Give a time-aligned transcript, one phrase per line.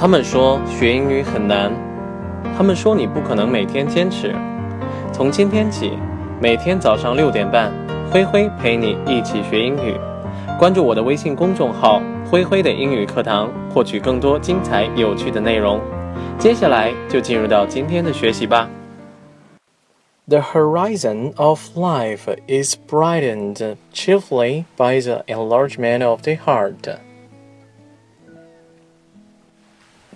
[0.00, 1.72] 他们说学英语很难，
[2.56, 4.32] 他们说你不可能每天坚持。
[5.12, 5.98] 从今天起，
[6.40, 7.72] 每天早上六点半，
[8.08, 9.96] 灰灰陪你一起学英语。
[10.56, 12.00] 关注我的微信公众号
[12.30, 15.80] “灰灰的英语课堂”，获取更多精彩有趣的内容。
[16.38, 18.70] 接下来就进入到今天的学习吧。
[20.28, 26.98] The horizon of life is brightened chiefly by the enlargement of the heart.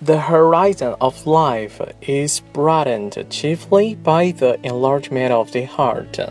[0.05, 6.27] The horizon of life is broadened chiefly by the enlargement of the heart。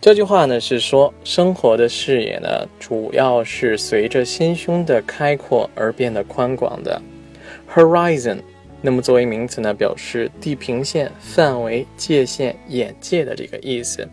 [0.00, 7.02] 这句话呢是说，生活的视野呢，主要是随着心胸的开阔而变得宽广的。
[7.74, 8.38] Horizon，
[8.80, 14.08] 那么作为名词呢，表示地平线、范围、界限、眼界的这个意思。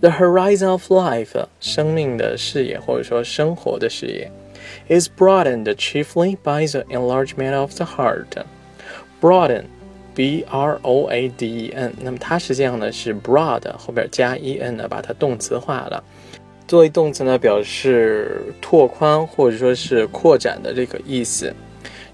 [0.00, 4.30] The horizon of life，生命的视野或者说生活的视野。
[4.88, 8.44] Is broadened chiefly by the enlargement of the heart.
[9.20, 9.64] Broaden,
[10.14, 16.02] b r o a d e n，那么它实际上呢是 broad 后边加 e n 呢，把它动词化了。
[16.66, 21.54] 作为动词呢，表示拓宽或者说是扩展的这个意思。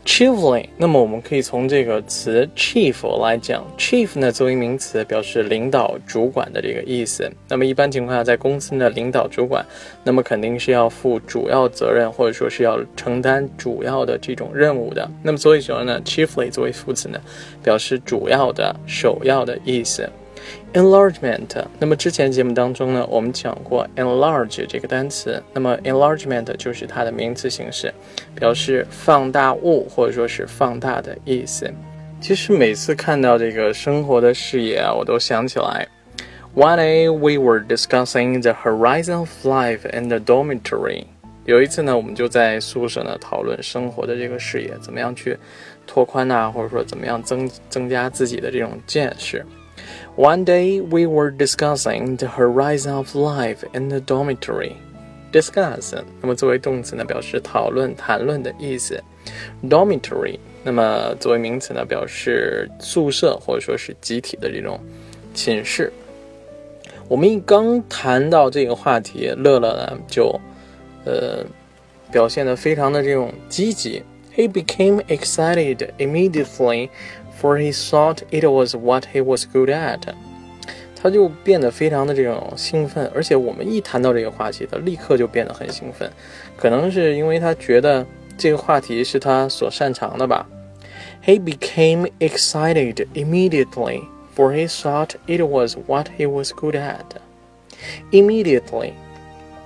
[0.08, 7.30] Chiefly，那么我们可以从这个词 chief 来讲，chief 呢作为名词，表示领导、主管的这个意思。
[7.46, 9.64] 那么一般情况下，在公司呢，领导、主管，
[10.02, 15.08] 那么肯定是要负主要责任，或者说是要承担主要的这种任务的。
[15.22, 17.20] 那么所以说呢，chiefly 作为副词呢，
[17.62, 20.08] 表示主要的、首要的意思。
[20.74, 27.92] Enlargement，那么之前节目当中呢，我们讲过 enlarge 这个单词，那么 enlargement 就是它的名词形式，
[28.34, 31.72] 表示放大物或者说是放大的意思。
[32.20, 35.88] 其实每次看到这个生活的视野啊，我都想起来
[36.54, 41.04] ，One day we were discussing the horizon of life in the dormitory。
[41.46, 45.38] 有一次呢，我们就在宿舍呢讨论生活的这个视野，怎么样去
[45.86, 49.42] 拓宽呐，或者说怎么样增增加自己的这种见识。
[50.16, 54.72] One day we were discussing the horizon of life in the dormitory.
[55.30, 59.02] Discuss，那么作为动词呢，表示讨论、谈论的意思。
[59.62, 64.80] Dormitory，那么作为名词呢，表示宿舍或者说是集体的这种
[65.34, 65.92] 寝室。
[67.08, 70.40] 我们一刚谈到这个话题，乐乐呢就
[71.04, 71.44] 呃
[72.10, 74.02] 表现的非常的这种积极。
[74.34, 76.88] He became excited immediately
[77.39, 80.01] For he thought it was what he was good at，
[80.95, 86.09] 他就变得非常的这种兴奋，而且我们一谈到这个话题，他立刻就变得很兴奋，
[86.55, 88.05] 可能是因为他觉得
[88.37, 90.47] 这个话题是他所擅长的吧。
[91.25, 94.03] He became excited immediately,
[94.35, 97.17] for he thought it was what he was good at.
[98.11, 98.93] Immediately，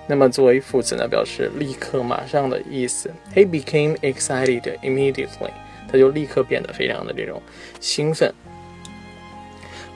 [0.08, 3.12] 那么作为副词呢，表示立刻、马上的意思。
[3.36, 5.52] He became excited immediately.
[5.92, 7.42] 他就立刻变得非常的这种
[7.80, 8.34] 兴奋。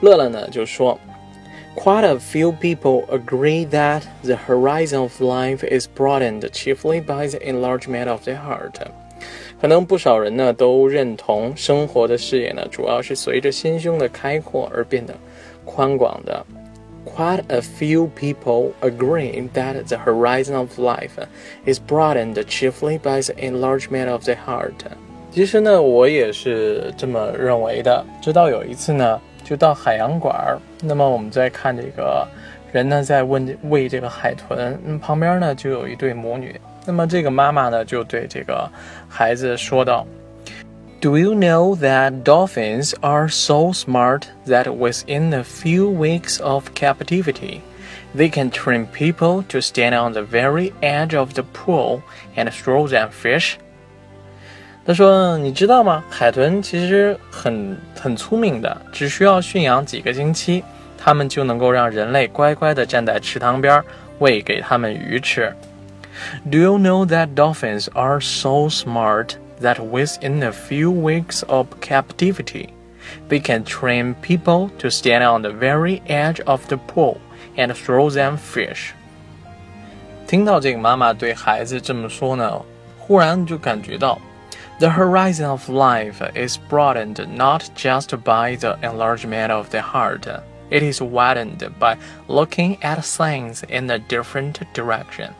[0.00, 0.98] 乐乐呢就说，
[1.74, 8.10] Quite a few people agree that the horizon of life is broadened chiefly by the enlargement
[8.10, 8.74] of the heart。
[9.60, 15.14] 可能不少人呢都认同生活的视野呢，主要是随着心胸的开阔而变得
[15.64, 16.44] 宽广的。
[17.04, 21.12] Quite a few people agree that the horizon of life
[21.64, 24.84] is broadened chiefly by the enlargement of the heart。
[25.30, 28.04] 其实呢，我也是这么认为的。
[28.20, 32.26] 直到有一次呢，就到海洋馆儿，那么我们在看这个
[32.70, 36.60] 人呢，在问喂这个海豚，嗯，旁边呢就有一对母女。
[36.84, 38.68] 那么这个妈妈呢，就对这个
[39.08, 40.04] 孩子说道：“
[41.00, 47.60] Do you know that dolphins are so smart that within a few weeks of captivity,
[48.14, 52.00] they can train people to stand on the very edge of the pool
[52.36, 53.54] and throw them fish？”
[54.87, 56.01] 他说：“你知道吗？
[56.09, 60.63] 海豚其实很很聪明的，只需要驯养几个星期，
[60.97, 63.83] 它们就能够让人类乖乖地站在池塘边
[64.19, 65.53] 喂给它们鱼吃。
[66.49, 69.31] Do you know that dolphins are so smart
[69.61, 72.69] that within a few weeks of captivity,
[73.27, 77.17] they can train people to stand on the very edge of the pool
[77.57, 78.91] and throw them fish？”
[80.25, 82.61] 听到这个妈妈对孩子这么说呢，
[82.97, 84.17] 忽然就感觉到。
[84.78, 90.26] The horizon of life is broadened not just by the enlargement of the heart,
[90.70, 91.96] it is widened by
[92.26, 95.30] looking at things in a different direction.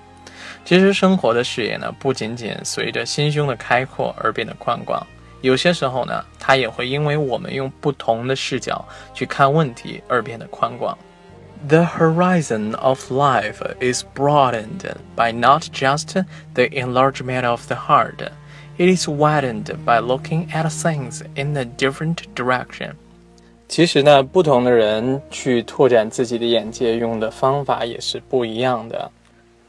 [0.64, 5.04] 其实生活的视野呢，不仅仅随着心胸的开阔而变得宽广，
[5.40, 10.96] 有些时候呢，它也会因为我们用不同的视角去看问题而变得宽广。
[11.68, 16.24] The horizon of life is broadened by not just
[16.54, 18.32] the enlargement of the heart
[18.78, 22.92] It is widened by looking at things in a different direction.
[23.68, 29.10] 其实呢，不同的人去拓展自己的眼界，用的方法也是不一样的。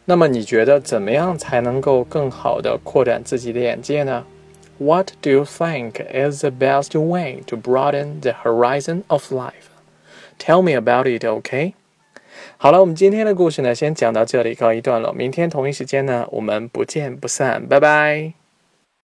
[0.06, 4.26] 那么你觉得怎么样才能够更好的扩展自己的眼界呢？
[4.78, 9.70] What do you think is the best way to broaden the horizon of life?
[10.40, 11.76] Tell me about it, OK?
[12.57, 15.13] 好了，我们今天的故事呢，先讲到这里，告一段落。
[15.13, 18.38] 明天同一时间呢，我们不见不散，拜拜。